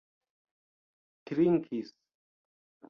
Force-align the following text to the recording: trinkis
trinkis 1.25 1.89